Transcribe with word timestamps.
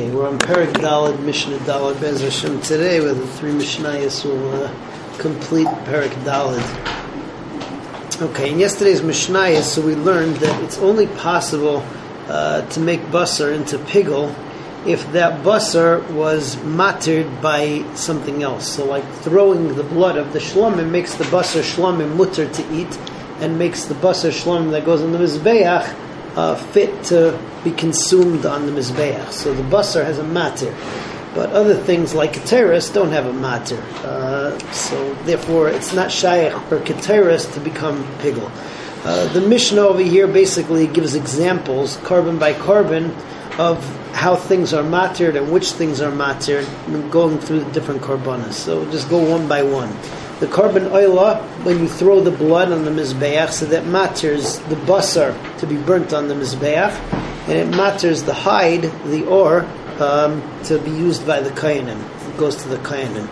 Okay, 0.00 0.10
we're 0.12 0.26
on 0.26 0.38
Perik 0.38 0.72
Dalad, 0.72 1.20
Mishnah 1.24 1.58
Dalad, 1.58 2.00
Bez 2.00 2.22
Hashem. 2.22 2.62
Today 2.62 3.00
with 3.00 3.18
the 3.18 3.26
three 3.26 3.50
Mishnayos 3.50 4.24
will 4.24 4.64
uh, 4.64 5.18
complete 5.18 5.66
Perik 5.84 6.08
Dalad. 6.24 6.58
Okay, 8.22 8.50
in 8.50 8.58
yesterday's 8.58 9.02
Mishnayos, 9.02 9.64
so 9.64 9.82
we 9.82 9.94
learned 9.94 10.36
that 10.36 10.64
it's 10.64 10.78
only 10.78 11.06
possible 11.06 11.84
uh, 12.28 12.66
to 12.68 12.80
make 12.80 13.02
basar 13.10 13.54
into 13.54 13.76
pigel 13.76 14.34
if 14.86 15.06
that 15.12 15.44
basar 15.44 16.10
was 16.12 16.56
mattered 16.64 17.42
by 17.42 17.84
something 17.94 18.42
else. 18.42 18.66
So, 18.66 18.86
like 18.86 19.04
throwing 19.16 19.74
the 19.74 19.84
blood 19.84 20.16
of 20.16 20.32
the 20.32 20.38
shlomim 20.38 20.90
makes 20.90 21.16
the 21.16 21.24
basar 21.24 21.60
shlomim 21.60 22.16
mutter 22.16 22.50
to 22.50 22.74
eat, 22.74 22.98
and 23.40 23.58
makes 23.58 23.84
the 23.84 23.94
basar 23.96 24.30
shlomim 24.30 24.70
that 24.70 24.86
goes 24.86 25.02
in 25.02 25.12
the 25.12 25.18
mizbeach 25.18 25.94
uh, 26.36 26.54
fit 26.54 27.04
to 27.04 27.38
be 27.64 27.70
consumed 27.72 28.46
on 28.46 28.66
the 28.66 28.72
mizbeach. 28.72 29.32
So 29.32 29.52
the 29.52 29.62
basar 29.62 30.04
has 30.04 30.18
a 30.18 30.24
matter, 30.24 30.74
but 31.34 31.50
other 31.50 31.74
things 31.74 32.14
like 32.14 32.32
keteris 32.34 32.92
don't 32.92 33.10
have 33.10 33.26
a 33.26 33.32
matter. 33.32 33.82
Uh, 34.04 34.58
so 34.72 35.14
therefore, 35.24 35.68
it's 35.68 35.92
not 35.92 36.10
shaykh 36.10 36.52
for 36.68 36.78
keteris 36.80 37.52
to 37.54 37.60
become 37.60 38.04
pigel. 38.18 38.50
Uh, 39.02 39.32
the 39.32 39.40
Mishnah 39.40 39.80
over 39.80 40.02
here 40.02 40.26
basically 40.26 40.86
gives 40.86 41.14
examples, 41.14 41.96
korban 41.98 42.38
by 42.38 42.52
korban, 42.52 43.14
of 43.58 43.82
how 44.12 44.36
things 44.36 44.74
are 44.74 44.82
mattered 44.82 45.36
and 45.36 45.50
which 45.50 45.72
things 45.72 46.00
are 46.00 46.10
mattered, 46.10 46.66
going 47.10 47.38
through 47.38 47.60
the 47.60 47.70
different 47.72 48.02
carbonas. 48.02 48.56
So 48.56 48.84
just 48.90 49.08
go 49.08 49.18
one 49.18 49.48
by 49.48 49.62
one. 49.62 49.88
The 50.40 50.46
korban 50.46 50.88
oila, 50.90 51.42
when 51.64 51.80
you 51.80 51.86
throw 51.86 52.20
the 52.20 52.30
blood 52.30 52.72
on 52.72 52.86
the 52.86 52.90
mizbeach, 52.90 53.50
so 53.50 53.66
that 53.66 53.84
matters 53.84 54.58
the 54.60 54.76
basar 54.76 55.36
to 55.58 55.66
be 55.66 55.76
burnt 55.76 56.14
on 56.14 56.28
the 56.28 56.34
mizbeach, 56.34 56.92
and 57.46 57.58
it 57.58 57.76
matters 57.76 58.22
the 58.22 58.32
hide, 58.32 58.84
the 59.04 59.26
ore, 59.26 59.66
um, 59.98 60.42
to 60.64 60.78
be 60.78 60.90
used 60.92 61.26
by 61.26 61.40
the 61.40 61.50
kohanim. 61.50 62.00
It 62.26 62.38
goes 62.38 62.56
to 62.62 62.68
the 62.70 62.78
kohanim. 62.78 63.28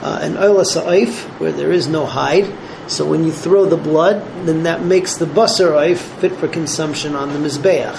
Uh, 0.00 0.20
and 0.22 0.36
oila 0.36 0.64
sa'if, 0.64 1.24
where 1.40 1.50
there 1.50 1.72
is 1.72 1.88
no 1.88 2.06
hide, 2.06 2.52
so 2.86 3.04
when 3.04 3.24
you 3.24 3.32
throw 3.32 3.66
the 3.66 3.76
blood, 3.76 4.24
then 4.46 4.62
that 4.62 4.84
makes 4.84 5.16
the 5.16 5.26
basar 5.26 5.72
oif 5.72 5.96
fit 6.20 6.36
for 6.36 6.46
consumption 6.46 7.16
on 7.16 7.32
the 7.32 7.38
mizbeach. 7.40 7.96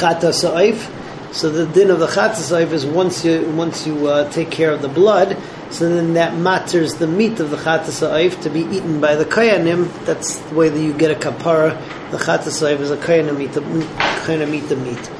Chata 0.00 0.34
sa'if, 0.34 0.90
so 1.32 1.48
the 1.48 1.64
din 1.64 1.90
of 1.90 1.98
the 1.98 2.08
chata 2.08 2.34
sa'if 2.34 2.72
is 2.72 2.84
once 2.84 3.24
you 3.24 3.50
once 3.56 3.86
you 3.86 4.06
uh, 4.06 4.30
take 4.30 4.50
care 4.50 4.70
of 4.70 4.82
the 4.82 4.88
blood, 4.88 5.38
so 5.74 5.88
then 5.88 6.14
that 6.14 6.36
matters 6.36 6.94
the 6.94 7.08
meat 7.08 7.40
of 7.40 7.50
the 7.50 7.56
chatas 7.56 8.42
to 8.42 8.50
be 8.50 8.60
eaten 8.60 9.00
by 9.00 9.16
the 9.16 9.24
kohanim. 9.24 9.88
That's 10.04 10.36
the 10.36 10.54
way 10.54 10.68
that 10.68 10.80
you 10.80 10.92
get 10.92 11.10
a 11.10 11.14
kapara. 11.14 12.10
The 12.12 12.18
chatas 12.18 12.80
is 12.80 12.90
a 12.92 12.96
kohanim 12.96 13.40
eat 13.40 13.52
the 13.52 13.60
kohanim 13.60 14.54
eat 14.54 14.68
the 14.68 14.76
meat. 14.76 15.10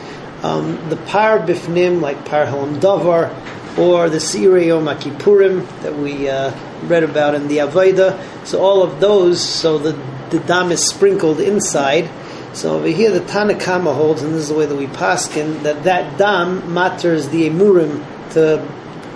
Um, 0.45 0.89
the 0.91 0.97
par 0.97 1.41
bifnim 1.41 2.01
like 2.01 2.25
par 2.25 2.47
halam 2.47 2.79
davar 2.79 3.35
or 3.77 4.09
the 4.09 4.19
sirei 4.19 4.67
yom 4.67 4.85
that 4.85 5.97
we 5.97 6.29
uh, 6.29 6.55
read 6.85 7.03
about 7.03 7.35
in 7.35 7.49
the 7.49 7.59
Avodah. 7.59 8.47
So 8.47 8.61
all 8.63 8.83
of 8.83 9.01
those, 9.01 9.41
so 9.41 9.79
the 9.79 9.93
the 10.31 10.39
dam 10.41 10.71
is 10.71 10.87
sprinkled 10.87 11.41
inside. 11.41 12.09
So 12.55 12.77
over 12.77 12.87
here, 12.87 13.11
the 13.11 13.21
Tanakama 13.21 13.95
holds, 13.95 14.23
and 14.23 14.33
this 14.33 14.43
is 14.43 14.49
the 14.49 14.55
way 14.55 14.67
that 14.67 14.77
we 14.77 14.87
paskin, 14.87 15.65
that 15.65 15.83
that 15.85 16.19
dam 16.19 16.73
matters 16.73 17.29
the 17.31 17.49
emurim 17.49 18.05
to 18.35 18.65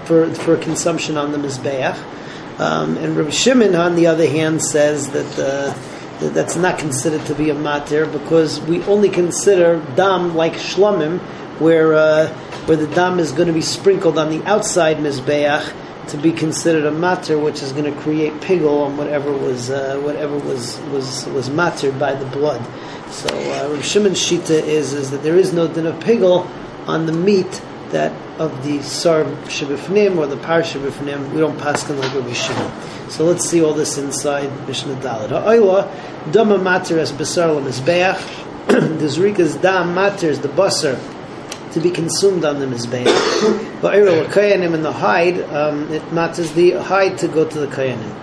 for, 0.09 0.33
for 0.35 0.57
consumption 0.57 1.19
on 1.19 1.33
the 1.33 1.39
Mizbeach. 1.39 1.97
Um, 2.59 2.97
and 2.97 3.17
Rabbi 3.17 3.31
Shimon, 3.31 3.77
on 3.77 3.95
the 3.95 4.07
other 4.07 4.27
hand, 4.27 4.61
says 4.63 5.11
that, 5.11 5.39
uh, 5.39 6.19
that 6.19 6.35
that's 6.35 6.57
not 6.57 6.79
considered 6.79 7.25
to 7.27 7.35
be 7.35 7.51
a 7.51 7.55
matir 7.55 8.11
because 8.11 8.59
we 8.63 8.83
only 8.85 9.11
consider 9.11 9.81
dam 9.95 10.35
like 10.35 10.55
shlamim, 10.55 11.21
where 11.61 11.95
uh, 11.95 12.29
where 12.67 12.77
the 12.77 12.89
dam 12.89 13.21
is 13.21 13.31
going 13.31 13.47
to 13.47 13.53
be 13.53 13.63
sprinkled 13.63 14.19
on 14.19 14.31
the 14.31 14.43
outside 14.45 14.97
mizbeach 14.97 15.73
to 16.09 16.17
be 16.17 16.33
considered 16.33 16.85
a 16.85 16.91
matter, 16.91 17.39
which 17.39 17.63
is 17.63 17.73
going 17.73 17.85
to 17.85 18.01
create 18.01 18.33
pigel 18.41 18.83
on 18.83 18.97
whatever 18.97 19.31
was 19.31 19.71
uh, 19.71 20.01
whatever 20.03 20.37
was 20.39 20.81
was 20.91 21.27
was 21.27 21.51
mattered 21.51 21.97
by 21.99 22.15
the 22.15 22.27
blood. 22.27 22.65
So 23.13 23.29
uh, 23.29 23.69
Rabbi 23.71 23.83
Shimon's 23.83 24.19
shita 24.19 24.51
is 24.51 24.95
is 24.95 25.13
that 25.13 25.23
there 25.23 25.37
is 25.37 25.53
no 25.53 25.69
din 25.69 25.87
of 25.87 26.01
pigel 26.01 26.49
on 26.89 27.07
the 27.07 27.13
meat 27.13 27.63
that 27.93 28.13
of 28.41 28.65
the 28.65 28.83
Sar 28.83 29.25
Shebifnim 29.47 30.17
or 30.19 30.27
the 30.27 30.37
Par 30.37 30.63
Shebifnim, 30.63 31.33
we 31.33 31.41
don't 31.41 31.59
pass 31.59 31.83
them 31.85 31.99
like 31.99 32.15
Rabbi 32.15 32.33
Shimon. 32.33 33.11
So 33.11 33.25
let's 33.25 33.49
see 33.49 33.63
all 33.63 33.75
this 33.75 33.99
inside 33.99 34.51
Mishnah 34.67 34.97
Dalit. 34.97 35.31
Ha'oila, 35.31 36.33
Dama 36.33 36.59
Mater 36.59 36.99
as 36.99 37.13
Basar 37.13 37.59
Lamizbeach, 37.59 38.47
the 38.69 39.07
Zrika's 39.07 39.57
Dam 39.57 39.95
Matters, 39.95 40.41
the 40.41 40.49
Basar, 40.49 40.99
to 41.73 41.81
be 41.81 41.91
consumed 41.91 42.45
on 42.45 42.61
the 42.61 42.67
Mizbeach. 42.67 43.05
Ba'ira 43.81 44.25
Kohanim 44.33 44.75
and 44.75 44.85
the 44.85 44.93
hide, 44.93 45.41
um, 45.55 45.91
it 45.93 46.13
matters 46.13 46.53
the 46.53 46.73
hide 46.73 47.19
to 47.19 47.29
go 47.29 47.49
to 47.49 47.59
the 47.61 47.67
Kohanim. 47.67 48.15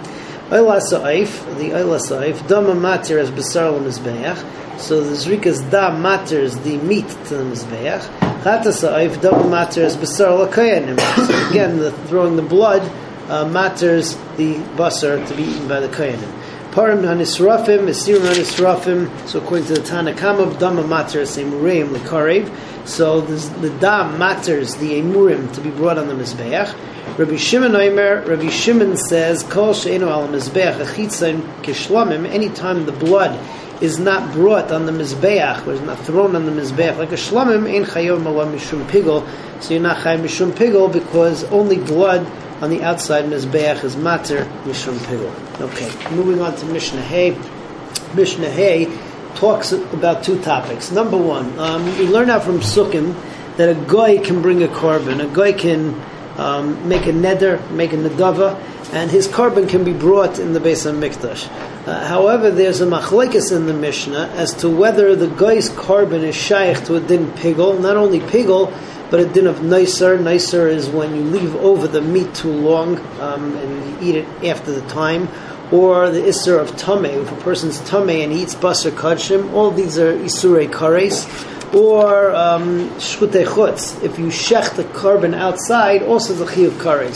Oila 0.49 0.79
Sa'if, 0.81 1.43
the 1.57 1.71
Oila 1.71 1.99
Sa'if, 1.99 2.47
Dama 2.47 2.75
Mater 2.75 3.17
as 3.19 3.31
Basar 3.31 3.79
Lamizbeach, 3.79 4.79
so 4.79 5.01
the 5.01 5.15
Zrika's 5.15 5.61
Dam 5.71 6.01
matters 6.01 6.57
the 6.59 6.77
meat 6.77 7.07
to 7.07 7.37
the 7.37 7.43
Mizbeach. 7.43 8.24
Chatasa'if 8.45 9.23
double 9.23 9.49
matters 9.49 9.97
basar 9.97 10.47
lakayanim. 10.47 11.49
Again, 11.49 11.79
the, 11.79 11.91
throwing 12.07 12.35
the 12.35 12.43
blood 12.43 12.83
uh, 13.27 13.47
matters 13.47 14.15
the 14.37 14.57
basar 14.77 15.27
to 15.27 15.35
be 15.35 15.41
eaten 15.41 15.67
by 15.67 15.79
the 15.79 15.87
kohanim. 15.87 16.31
Parim 16.69 17.01
hanisrafim, 17.01 17.87
esirim 17.89 18.19
hanisrafim. 18.19 19.27
So 19.27 19.39
according 19.39 19.65
to 19.65 19.73
the 19.73 19.79
Tanakama, 19.79 20.59
dama 20.59 20.85
matters 20.85 21.37
emurim 21.37 21.87
lekarev. 21.95 22.87
So 22.87 23.21
the 23.21 23.71
dam 23.79 24.19
matters 24.19 24.75
the 24.75 24.91
emurim 25.01 25.51
to 25.55 25.61
be 25.61 25.71
brought 25.71 25.97
on 25.97 26.07
the 26.07 26.13
mizbeach. 26.13 27.17
Rabbi 27.17 27.37
Shimon 27.37 27.75
Omer, 27.75 28.25
Rabbi 28.27 28.49
Shimon 28.49 28.95
says, 28.95 29.41
Kol 29.41 29.73
she'enu 29.73 30.07
al 30.07 30.27
mizbeach 30.27 30.85
achitzaim 30.85 31.41
kishlamim. 31.63 32.27
Anytime 32.29 32.85
the 32.85 32.91
blood 32.91 33.39
is 33.81 33.99
not 33.99 34.33
brought 34.33 34.71
on 34.71 34.85
the 34.85 34.91
mizbeach, 34.91 35.65
or 35.67 35.73
is 35.73 35.81
not 35.81 35.99
thrown 35.99 36.35
on 36.35 36.45
the 36.45 36.51
mizbeach, 36.51 36.97
like 36.97 37.11
a 37.11 37.15
shlamim 37.15 37.73
ein 37.73 37.85
chayov 37.85 38.21
malam 38.21 38.53
mishum 38.53 38.85
pigol, 38.87 39.27
so 39.61 39.73
you're 39.73 39.83
not 39.83 39.97
chay 40.03 40.17
mishum 40.17 40.51
pigol 40.51 40.91
because 40.91 41.43
only 41.45 41.77
blood 41.77 42.25
on 42.61 42.69
the 42.69 42.81
outside 42.83 43.25
mizbeach 43.25 43.83
is 43.83 43.95
matter 43.95 44.45
mishum 44.63 44.97
pigol. 45.05 45.61
Okay, 45.61 46.15
moving 46.15 46.41
on 46.41 46.55
to 46.55 46.65
Mishnah 46.65 47.01
Hay. 47.01 47.37
Mishnah 48.13 48.49
Hay 48.49 48.85
talks 49.35 49.71
about 49.71 50.23
two 50.23 50.41
topics. 50.41 50.91
Number 50.91 51.17
one, 51.17 51.57
um, 51.59 51.85
we 51.97 52.07
learn 52.07 52.29
out 52.29 52.43
from 52.43 52.59
Sukkim 52.59 53.15
that 53.57 53.69
a 53.69 53.75
guy 53.87 54.17
can 54.17 54.41
bring 54.41 54.63
a 54.63 54.67
korban. 54.67 55.23
A 55.23 55.33
guy 55.33 55.51
can 55.53 55.99
um, 56.37 56.87
make 56.87 57.05
a 57.05 57.11
neder, 57.11 57.69
make 57.71 57.93
a 57.93 57.97
nedava, 57.97 58.59
and 58.95 59.11
his 59.11 59.27
korban 59.27 59.67
can 59.67 59.83
be 59.83 59.91
brought 59.91 60.39
in 60.39 60.53
the 60.53 60.59
base 60.61 60.85
of 60.85 60.95
Mikdash. 60.95 61.49
Uh, 61.85 62.07
however, 62.07 62.49
there's 62.49 62.79
a 62.79 62.85
machlekes 62.85 63.53
in 63.53 63.65
the 63.65 63.73
Mishnah 63.73 64.31
as 64.35 64.53
to 64.53 64.69
whether 64.69 65.17
the 65.17 65.27
guy's 65.27 65.69
korban 65.69 66.23
is 66.23 66.33
shaykh 66.33 66.85
to 66.85 66.95
a 66.95 67.01
din 67.01 67.29
pigel, 67.33 67.77
not 67.77 67.97
only 67.97 68.21
pigel, 68.21 68.73
but 69.11 69.19
a 69.19 69.25
din 69.25 69.47
of 69.47 69.61
nicer. 69.61 70.17
Nicer 70.17 70.69
is 70.69 70.87
when 70.87 71.13
you 71.13 71.23
leave 71.23 71.53
over 71.57 71.89
the 71.89 72.01
meat 72.01 72.33
too 72.33 72.53
long 72.53 72.97
um, 73.19 73.57
and 73.57 74.01
you 74.01 74.09
eat 74.09 74.15
it 74.15 74.45
after 74.45 74.71
the 74.71 74.87
time. 74.87 75.27
Or 75.73 76.09
the 76.09 76.21
isser 76.21 76.57
of 76.57 76.77
tame, 76.77 77.05
if 77.05 77.31
a 77.31 77.35
person's 77.41 77.81
tame 77.89 78.09
and 78.09 78.31
eats 78.31 78.55
basar 78.55 78.91
kachim, 78.91 79.51
all 79.51 79.71
these 79.71 79.99
are 79.99 80.13
isurei 80.13 80.69
kares 80.71 81.25
or 81.73 82.35
um, 82.35 82.89
shchutei 82.91 83.45
chutz. 83.45 84.01
If 84.03 84.19
you 84.19 84.27
shech 84.27 84.75
the 84.75 84.83
korban 84.83 85.33
outside, 85.35 86.03
also 86.03 86.33
the 86.33 86.45
chiyuv 86.45 86.71
kares. 86.71 87.15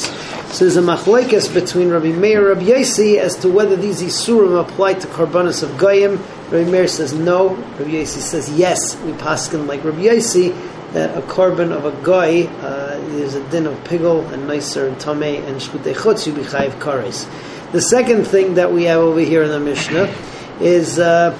So 0.53 0.65
there's 0.65 0.77
a 0.77 0.81
machlekes 0.81 1.53
between 1.53 1.89
Rabbi 1.89 2.11
Meir 2.11 2.51
and 2.51 2.59
Rabbi 2.59 2.71
Yossi 2.71 3.17
as 3.17 3.35
to 3.37 3.49
whether 3.49 3.75
these 3.75 4.01
isurim 4.01 4.59
apply 4.59 4.95
to 4.95 5.07
karbanos 5.07 5.61
of 5.61 5.77
goyim. 5.77 6.17
Rabbi 6.51 6.69
Meir 6.69 6.87
says 6.87 7.13
no. 7.13 7.49
Rabbi 7.49 7.91
Yossi 7.91 8.19
says 8.19 8.49
yes. 8.49 8.99
We 9.01 9.11
paskin 9.11 9.67
like 9.67 9.83
Rabbi 9.83 10.03
Yossi 10.03 10.55
that 10.93 11.15
a 11.17 11.21
korban 11.21 11.71
of 11.71 11.85
a 11.85 12.03
guy 12.03 12.45
uh, 12.61 12.99
is 13.11 13.35
a 13.35 13.47
din 13.49 13.67
of 13.67 13.75
pigol 13.83 14.27
and 14.33 14.47
nicer 14.47 14.87
and 14.87 14.99
tame 14.99 15.21
and 15.21 15.61
shchutei 15.61 15.93
chutz 15.93 16.25
you 16.25 16.33
be 16.33 16.41
chayiv 16.41 16.71
kares. 16.79 17.29
The 17.71 17.81
second 17.81 18.25
thing 18.25 18.55
that 18.55 18.71
we 18.71 18.85
have 18.85 19.01
over 19.01 19.19
here 19.19 19.43
in 19.43 19.49
the 19.49 19.59
Mishnah 19.59 20.13
is. 20.59 20.97
Uh, 20.99 21.37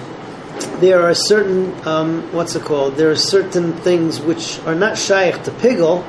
there 0.80 1.02
are 1.04 1.14
certain 1.14 1.74
um, 1.88 2.32
what's 2.34 2.56
it 2.56 2.64
called? 2.64 2.96
There 2.96 3.12
are 3.12 3.16
certain 3.16 3.74
things 3.74 4.20
which 4.20 4.60
are 4.60 4.76
not 4.76 4.98
shaykh 4.98 5.44
to 5.44 5.52
pigel, 5.52 6.06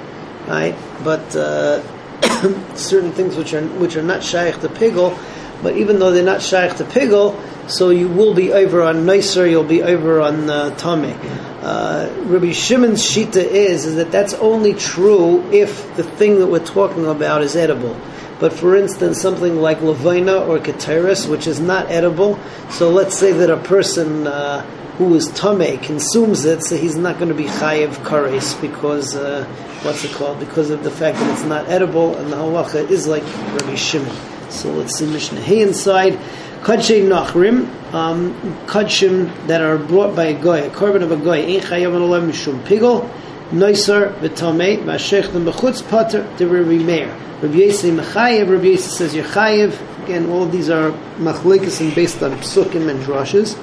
right? 0.47 0.77
But 1.05 1.35
uh, 1.35 1.83
certain 2.77 3.13
things 3.13 3.37
which 3.37 3.55
are 3.55 3.63
which 3.63 3.97
are 3.97 4.03
not 4.03 4.23
shaykh 4.23 4.61
to 4.61 4.69
pigel, 4.69 5.19
but 5.63 5.77
even 5.77 5.99
though 5.99 6.11
they're 6.11 6.25
not 6.25 6.43
shaykh 6.43 6.77
to 6.77 6.85
pigel, 6.85 7.37
so 7.69 7.91
you 7.91 8.09
will 8.09 8.35
be 8.35 8.53
over 8.53 8.83
on 8.83 9.07
nicer, 9.07 9.47
you'll 9.47 9.65
be 9.65 9.83
over 9.83 10.21
on 10.21 10.51
uh, 10.51 10.75
tame. 10.77 11.17
Uh, 11.63 12.11
Rabbi 12.25 12.53
Shimon's 12.53 13.03
shita 13.03 13.37
is 13.37 13.85
is 13.85 13.97
that 13.97 14.11
that's 14.11 14.35
only 14.35 14.75
true 14.75 15.43
if 15.51 15.95
the 15.97 16.03
thing 16.03 16.39
that 16.39 16.47
we're 16.47 16.65
talking 16.65 17.07
about 17.07 17.43
is 17.43 17.55
edible. 17.55 17.95
But 18.41 18.55
for 18.55 18.75
instance, 18.75 19.21
something 19.21 19.57
like 19.57 19.83
levina 19.83 20.39
or 20.39 20.59
keteris, 20.59 21.29
which 21.29 21.47
is 21.47 21.61
not 21.61 21.91
edible. 21.91 22.39
So 22.71 22.91
let's 22.91 23.15
say 23.15 23.33
that 23.33 23.51
a 23.51 23.59
person 23.59 24.27
uh, 24.27 24.63
who 24.97 25.15
is 25.15 25.29
tame 25.29 25.79
consumes 25.79 26.47
it, 26.47 26.63
so 26.63 26.77
he's 26.77 26.97
not 26.97 27.19
going 27.19 27.29
to 27.29 27.35
be 27.35 27.45
chayiv 27.45 27.91
kares 28.05 28.59
because 28.61 29.15
uh, 29.15 29.45
what's 29.83 30.05
it 30.05 30.13
called? 30.13 30.41
Because 30.41 30.71
of 30.71 30.83
the 30.83 30.91
fact 30.91 31.19
that 31.19 31.33
it's 31.33 31.45
not 31.45 31.69
edible, 31.69 32.17
and 32.17 32.33
the 32.33 32.37
halacha 32.37 32.91
is 32.91 33.07
like 33.07 33.23
Rabbi 33.23 33.75
Shimon. 33.75 34.17
So 34.51 34.73
let's 34.73 34.97
see 34.97 35.07
Mishnah 35.07 35.41
Hey 35.41 35.63
inside. 35.63 36.19
Kadshay 36.63 37.09
Nachrim, 37.09 37.67
um, 37.95 38.35
Kadshim 38.67 39.47
that 39.47 39.63
are 39.63 39.79
brought 39.79 40.15
by 40.15 40.27
a 40.27 40.39
goy, 40.39 40.67
a 40.67 40.71
korban 40.71 41.03
of 41.03 41.11
a 41.11 41.17
goy, 41.17 41.39
Ein 41.39 41.61
Chayav 41.61 41.93
Mishum 42.27 42.61
Pigel, 42.65 43.09
Noiser 43.51 44.15
V'Tomei, 44.21 44.79
V'Ashech 44.85 45.33
Them 45.33 45.45
B'Chutz 45.45 45.89
Pater, 45.89 46.23
De 46.37 46.47
Rabbi 46.47 46.83
Meir. 46.85 47.09
Rabbi 47.43 47.55
Yisrael 47.55 48.01
Mechayev, 48.01 48.49
Rabbi 48.49 48.65
Yisrael 48.65 48.79
says 48.79 49.15
you're 49.15 49.25
Chayev. 49.25 50.05
Again, 50.05 50.31
all 50.31 50.45
of 50.45 50.53
these 50.53 50.71
are 50.71 50.93
machlekes 51.19 51.81
and 51.81 51.95
based 51.95 52.23
on 52.23 52.31
psukim 52.39 52.89
and 52.89 53.03
drushes. 53.03 53.59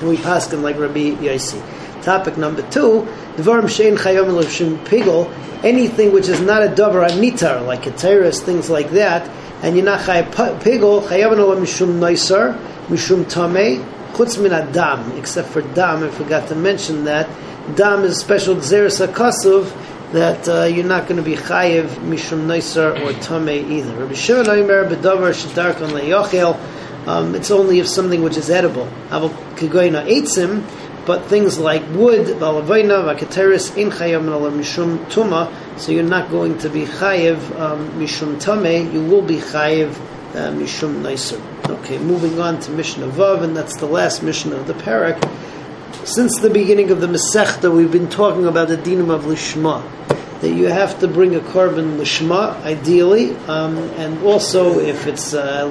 And 0.00 0.08
we 0.08 0.16
pass 0.16 0.48
them 0.48 0.62
like 0.62 0.76
Rabbi 0.78 1.14
Yossi. 1.22 1.62
Topic 2.02 2.36
number 2.36 2.62
two, 2.70 3.06
Dvarim 3.36 3.64
Shein 3.64 3.96
Chayom 3.96 4.34
L'Shim 4.34 4.84
Pigel, 4.84 5.30
anything 5.64 6.12
which 6.12 6.28
is 6.28 6.40
not 6.40 6.62
a 6.62 6.68
davar 6.68 7.08
anitar, 7.08 7.64
like 7.64 7.86
a 7.86 7.90
terrorist, 7.92 8.44
things 8.44 8.68
like 8.68 8.90
that, 8.90 9.28
and 9.62 9.76
you're 9.76 9.84
not 9.84 10.00
chayav 10.00 10.30
pigol, 10.60 11.02
chayav 11.02 11.36
no 11.36 11.48
mishum 11.56 11.98
noisar, 11.98 12.58
mishum 12.88 13.24
tamei, 13.24 13.82
chutz 14.12 14.40
min 14.40 14.52
adam, 14.52 15.12
except 15.16 15.48
for 15.48 15.62
dam. 15.62 16.02
I 16.02 16.10
forgot 16.10 16.48
to 16.48 16.54
mention 16.54 17.04
that 17.04 17.28
dam 17.74 18.04
is 18.04 18.12
a 18.12 18.20
special 18.20 18.56
gzeres 18.56 19.06
akasuv 19.06 19.72
that 20.12 20.48
uh, 20.48 20.64
you're 20.64 20.84
not 20.84 21.08
going 21.08 21.16
to 21.16 21.22
be 21.22 21.36
chayiv 21.36 21.86
mishum 22.06 22.46
noisar 22.46 23.00
or 23.02 23.12
tamei 23.14 23.68
either. 23.70 23.94
Rabbi 23.96 24.14
Shimon 24.14 24.44
leyochel. 24.44 26.58
Um, 27.06 27.34
it's 27.34 27.50
only 27.50 27.78
if 27.78 27.86
something 27.86 28.22
which 28.22 28.36
is 28.36 28.50
edible. 28.50 28.88
Aval 29.10 29.30
kigoyna 29.56 30.06
eitzim, 30.06 30.64
but 31.06 31.26
things 31.26 31.58
like 31.58 31.82
wood, 31.90 32.26
valavayna, 32.26 33.14
vakateris, 33.14 33.76
in 33.76 33.90
chayav 33.90 34.22
mishum 34.52 34.98
tuma, 35.06 35.52
so 35.78 35.92
you're 35.92 36.02
not 36.02 36.30
going 36.30 36.58
to 36.58 36.68
be 36.68 36.84
chayiv 36.84 37.36
um, 37.60 37.88
mishum 37.92 38.40
tame, 38.40 38.92
you 38.92 39.04
will 39.04 39.22
be 39.22 39.36
chayiv 39.36 39.94
uh, 40.34 40.52
mishum 40.52 41.02
naiser. 41.02 41.40
Okay, 41.68 41.98
moving 41.98 42.40
on 42.40 42.60
to 42.60 42.70
Mishnah 42.70 43.08
Vav, 43.08 43.42
and 43.42 43.56
that's 43.56 43.76
the 43.76 43.86
last 43.86 44.22
Mishnah 44.22 44.56
of 44.56 44.66
the 44.66 44.74
parak. 44.74 45.20
Since 46.06 46.38
the 46.38 46.50
beginning 46.50 46.92
of 46.92 47.00
the 47.00 47.08
Masechta, 47.08 47.74
we've 47.74 47.90
been 47.90 48.08
talking 48.08 48.46
about 48.46 48.68
the 48.68 48.76
dinam 48.76 49.10
of 49.10 49.24
lishma, 49.24 49.82
that 50.40 50.50
you 50.50 50.66
have 50.66 51.00
to 51.00 51.08
bring 51.08 51.34
a 51.34 51.40
korban 51.40 51.98
lishma, 51.98 52.54
ideally, 52.62 53.34
um, 53.48 53.76
and 53.76 54.22
also 54.22 54.78
if 54.78 55.08
it's 55.08 55.34
uh, 55.34 55.66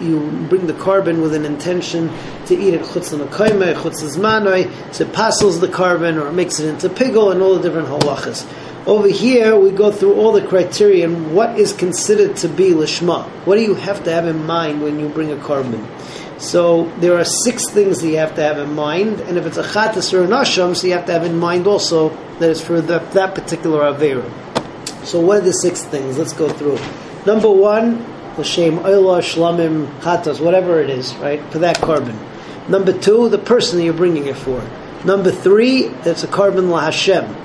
you 0.00 0.20
bring 0.48 0.68
the 0.68 0.74
korban 0.74 1.20
with 1.20 1.34
an 1.34 1.44
intention 1.44 2.08
to 2.46 2.54
eat 2.56 2.72
it 2.72 2.82
chutz 2.82 3.10
l'makoyme, 3.10 3.74
chutz 3.74 4.04
l'zmanoi, 4.04 4.94
so 4.94 5.02
it 5.02 5.12
passes 5.12 5.58
the 5.58 5.66
korban 5.66 6.24
or 6.24 6.30
makes 6.30 6.60
it 6.60 6.68
into 6.68 6.88
pigel 6.88 7.32
and 7.32 7.42
all 7.42 7.56
the 7.56 7.60
different 7.60 7.88
halachas. 7.88 8.46
Over 8.86 9.08
here, 9.08 9.58
we 9.58 9.72
go 9.72 9.90
through 9.90 10.14
all 10.14 10.30
the 10.30 10.46
criteria 10.46 11.04
and 11.04 11.34
what 11.34 11.58
is 11.58 11.72
considered 11.72 12.36
to 12.36 12.48
be 12.48 12.70
lishma. 12.70 13.24
What 13.44 13.56
do 13.56 13.62
you 13.62 13.74
have 13.74 14.04
to 14.04 14.12
have 14.12 14.28
in 14.28 14.46
mind 14.46 14.84
when 14.84 15.00
you 15.00 15.08
bring 15.08 15.32
a 15.32 15.36
korban? 15.36 15.84
So 16.40 16.90
there 17.00 17.18
are 17.18 17.24
six 17.24 17.68
things 17.68 18.00
that 18.00 18.08
you 18.08 18.16
have 18.16 18.34
to 18.36 18.42
have 18.42 18.58
in 18.58 18.74
mind, 18.74 19.20
and 19.20 19.36
if 19.36 19.44
it's 19.44 19.58
a 19.58 19.62
chatas 19.62 20.14
or 20.14 20.24
an 20.24 20.30
asham, 20.30 20.74
so 20.74 20.86
you 20.86 20.94
have 20.94 21.04
to 21.06 21.12
have 21.12 21.24
in 21.24 21.38
mind 21.38 21.66
also 21.66 22.08
that 22.38 22.50
it's 22.50 22.62
for 22.62 22.80
the, 22.80 22.98
that 22.98 23.34
particular 23.34 23.82
avera. 23.82 24.24
So 25.04 25.20
what 25.20 25.36
are 25.36 25.40
the 25.42 25.52
six 25.52 25.84
things? 25.84 26.16
Let's 26.16 26.32
go 26.32 26.48
through. 26.48 26.78
Number 27.26 27.50
one, 27.50 27.98
the 28.36 28.40
l'shem 28.40 28.78
oila 28.78 29.20
shlamim 29.20 29.86
chatas, 30.00 30.40
whatever 30.40 30.80
it 30.80 30.88
is, 30.88 31.14
right, 31.16 31.42
for 31.52 31.58
that 31.58 31.76
korban. 31.76 32.18
Number 32.70 32.98
two, 32.98 33.28
the 33.28 33.38
person 33.38 33.78
that 33.78 33.84
you're 33.84 33.92
bringing 33.92 34.26
it 34.26 34.36
for. 34.36 34.66
Number 35.04 35.30
three, 35.30 35.84
it's 36.06 36.24
a 36.24 36.28
korban 36.28 36.70
la 36.70 36.80
Hashem. 36.80 37.36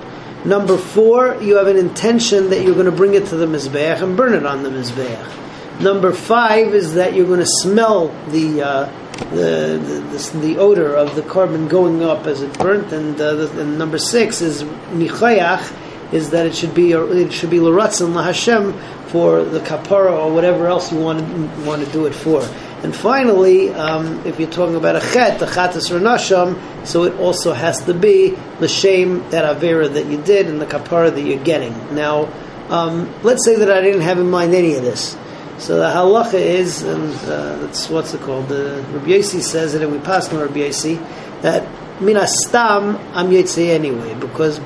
Number 0.46 0.78
four, 0.78 1.42
you 1.42 1.58
have 1.58 1.68
an 1.68 1.78
intention 1.78 2.50
that 2.50 2.64
you're 2.64 2.76
going 2.76 2.86
to 2.86 2.94
bring 2.94 3.14
it 3.14 3.26
to 3.28 3.36
the 3.36 3.46
Mizbeach 3.46 4.02
and 4.02 4.16
burn 4.16 4.34
it 4.34 4.46
on 4.46 4.64
the 4.64 4.70
Mizbeach. 4.70 5.45
Number 5.80 6.14
five 6.14 6.74
is 6.74 6.94
that 6.94 7.16
you're 7.16 7.26
going 7.26 7.42
to 7.42 7.46
smell 7.46 8.08
the, 8.30 8.62
uh, 8.62 8.86
the, 9.32 9.78
the, 10.12 10.40
the, 10.40 10.58
odor 10.58 10.96
of 10.96 11.16
the 11.16 11.22
korban 11.22 11.68
going 11.68 12.02
up 12.02 12.28
as 12.28 12.42
it 12.42 12.58
burnt. 12.58 12.94
And, 12.94 13.20
uh, 13.20 13.34
the, 13.36 13.62
and 13.62 13.78
number 13.78 13.98
six 13.98 14.42
is 14.42 14.64
Nichayach, 14.64 16.14
is 16.14 16.30
that 16.30 16.46
it 16.46 16.56
should 16.56 16.74
be 16.74 16.92
it 16.94 17.34
should 17.34 17.50
be 17.50 17.58
Laratzin 17.58 18.14
LaHashem 18.14 18.74
for 19.10 19.44
the 19.44 19.60
kapara 19.60 20.12
or 20.12 20.32
whatever 20.32 20.68
else 20.68 20.92
you 20.92 21.00
want 21.00 21.20
to, 21.20 21.66
want 21.66 21.86
to 21.86 21.92
do 21.92 22.06
it 22.06 22.14
for. 22.14 22.42
And 22.84 22.96
finally, 22.96 23.72
um, 23.74 24.26
if 24.26 24.40
you're 24.40 24.50
talking 24.50 24.76
about 24.76 24.96
a 24.96 25.00
chet, 25.00 25.42
a 25.42 25.46
chatas 25.46 25.92
or 25.92 26.86
so 26.86 27.04
it 27.04 27.20
also 27.20 27.52
has 27.52 27.84
to 27.86 27.94
be 27.94 28.36
the 28.60 28.68
shame 28.68 29.28
that 29.32 29.44
avera 29.44 29.92
that 29.92 30.06
you 30.06 30.22
did 30.22 30.48
and 30.48 30.62
the 30.62 30.66
kapara 30.66 31.14
that 31.14 31.22
you're 31.22 31.44
getting. 31.44 31.74
Now, 31.96 32.32
um, 32.70 33.14
let's 33.24 33.44
say 33.44 33.56
that 33.58 33.72
I 33.72 33.82
didn't 33.82 34.02
have 34.02 34.20
in 34.20 34.30
mind 34.30 34.54
any 34.54 34.76
of 34.76 34.84
this. 34.84 35.18
So 35.58 35.78
the 35.78 35.86
halacha 35.86 36.34
is, 36.34 36.84
and 36.84 37.14
uh, 37.30 37.58
that's 37.60 37.90
what's 37.90 38.14
it 38.14 38.22
called. 38.22 38.50
The 38.50 38.86
Rabbi 38.92 39.08
Yossi 39.08 39.42
says 39.42 39.74
it, 39.74 39.82
and 39.82 39.92
we 39.92 40.00
pass 40.00 40.32
on 40.34 40.40
Rabbi 40.40 40.60
Yossi 40.60 41.02
that 41.42 41.64
minastam 42.00 43.00
I'm 43.14 43.30
yotze 43.30 43.70
anyway 43.70 44.14
because 44.16 44.60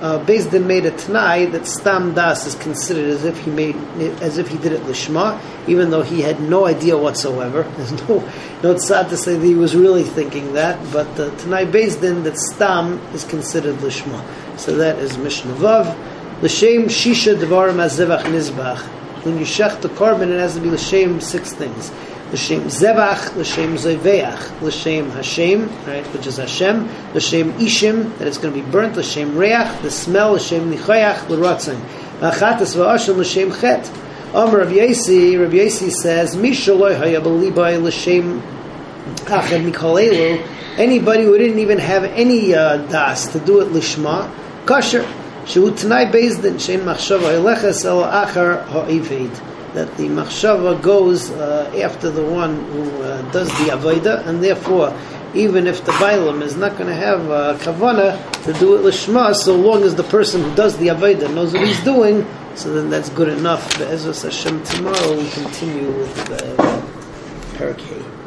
uh, 0.00 0.24
Din 0.24 0.66
made 0.66 0.84
a 0.86 0.90
Tanai 0.90 1.46
that 1.46 1.66
Stam 1.66 2.14
Das 2.14 2.46
is 2.46 2.54
considered 2.56 3.08
as 3.10 3.24
if 3.24 3.38
he 3.44 3.50
made 3.50 3.76
as 4.20 4.38
if 4.38 4.48
he 4.48 4.58
did 4.58 4.72
it 4.72 4.82
Lishma, 4.82 5.40
even 5.68 5.90
though 5.90 6.02
he 6.02 6.20
had 6.20 6.40
no 6.40 6.66
idea 6.66 6.98
whatsoever. 6.98 7.62
There's 7.76 7.92
no 8.08 8.18
no 8.62 8.74
tzad 8.74 9.08
to 9.10 9.16
say 9.16 9.36
that 9.36 9.46
he 9.46 9.54
was 9.54 9.76
really 9.76 10.02
thinking 10.02 10.54
that, 10.54 10.78
but 10.92 11.08
uh, 11.18 11.30
Tanai 11.36 11.70
Din 11.70 12.24
that 12.24 12.36
Stam 12.36 12.98
is 13.14 13.24
considered 13.24 13.76
Lishma. 13.76 14.24
So 14.58 14.76
that 14.76 14.98
is 14.98 15.16
Mishnah 15.18 15.54
Vav. 15.54 15.96
L'shem 16.42 16.84
Shisha 16.86 17.36
Devarim 17.36 17.76
Azevach 17.76 18.22
Nizbach. 18.24 18.88
When 19.24 19.38
you 19.38 19.44
shech 19.44 19.80
the 19.80 19.88
korban, 19.88 20.28
it 20.28 20.38
has 20.38 20.54
to 20.54 20.60
be 20.60 20.70
l'shem 20.70 21.20
six 21.20 21.52
things 21.52 21.90
l'shem 22.32 22.62
zevach, 22.62 23.36
l'shem 23.36 23.76
zeveach, 23.76 24.62
l'shem 24.62 25.10
Hashem, 25.10 25.68
right, 25.86 26.06
which 26.14 26.26
is 26.26 26.38
Hashem, 26.38 26.88
l'shem 27.14 27.52
ishim, 27.54 28.16
that 28.18 28.26
it's 28.26 28.38
going 28.38 28.54
to 28.54 28.62
be 28.62 28.70
burnt, 28.70 28.96
l'shem 28.96 29.36
reach, 29.36 29.82
the 29.82 29.90
smell, 29.90 30.32
l'shem 30.32 30.72
nichayach, 30.72 31.28
l'ratzin, 31.28 31.78
achatas 32.20 32.74
v'ashim, 32.74 33.16
l'shem 33.18 33.52
chet. 33.52 33.90
Amr 34.34 34.58
Rav 34.58 34.68
Yossi, 34.68 35.38
Rav 35.38 35.50
Yossi 35.50 35.90
says, 35.90 36.34
Mishaloi 36.34 36.98
hayabalibai 36.98 37.82
l'shem 37.82 38.40
achad 39.26 39.62
mikol 39.62 40.00
anybody 40.78 41.24
who 41.24 41.36
didn't 41.36 41.58
even 41.58 41.78
have 41.78 42.04
any 42.04 42.54
uh, 42.54 42.78
das 42.78 43.30
to 43.32 43.40
do 43.40 43.60
it 43.60 43.68
lishma, 43.68 44.30
kosher. 44.64 45.06
Shehu 45.44 45.76
tanai 45.76 46.06
bezdin, 46.06 46.54
shein 46.54 46.80
machshava 46.80 47.34
eleches 47.34 47.84
el 47.84 48.02
achar 48.02 48.64
ha'ived 48.66 49.40
that 49.74 49.96
the 49.96 50.04
machshava 50.04 50.80
goes 50.80 51.30
uh, 51.30 51.72
after 51.82 52.10
the 52.10 52.24
one 52.24 52.62
who 52.72 53.02
uh, 53.02 53.22
does 53.32 53.48
the 53.48 53.70
avodah, 53.70 54.26
and 54.26 54.42
therefore, 54.42 54.96
even 55.34 55.66
if 55.66 55.84
the 55.84 55.92
bailam 55.92 56.42
is 56.42 56.56
not 56.56 56.76
going 56.76 56.88
to 56.88 56.94
have 56.94 57.28
a 57.30 57.58
kavana 57.60 58.16
to 58.44 58.52
do 58.54 58.76
it 58.76 58.82
lishma, 58.82 59.34
so 59.34 59.56
long 59.56 59.82
as 59.82 59.94
the 59.94 60.04
person 60.04 60.42
who 60.42 60.54
does 60.54 60.76
the 60.78 60.88
avodah 60.88 61.34
knows 61.34 61.52
what 61.52 61.66
he's 61.66 61.82
doing, 61.82 62.26
so 62.54 62.72
then 62.72 62.90
that's 62.90 63.08
good 63.10 63.28
enough. 63.28 63.78
But 63.78 63.88
Ezra 63.88 64.14
Hashem 64.14 64.62
tomorrow 64.62 65.16
we 65.16 65.28
continue 65.30 65.90
with 65.90 66.26
the 66.28 66.62
uh, 66.62 66.82
Parakeh. 67.54 68.21